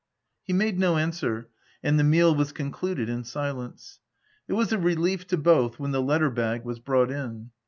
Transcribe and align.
He 0.41 0.51
made 0.51 0.79
no 0.79 0.97
answer, 0.97 1.47
and 1.83 1.99
the 1.99 2.03
meal 2.03 2.33
was 2.33 2.51
con 2.53 2.71
cluded 2.71 3.07
in 3.07 3.23
silence. 3.23 3.99
It 4.47 4.53
was 4.53 4.73
a 4.73 4.79
relief 4.79 5.27
to 5.27 5.37
both 5.37 5.77
when 5.77 5.91
the 5.91 6.01
letter 6.01 6.31
bag 6.31 6.63
was 6.65 6.79
brought 6.79 7.11
in. 7.11 7.51